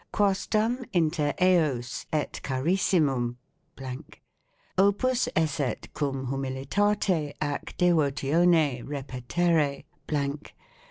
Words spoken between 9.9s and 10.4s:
l...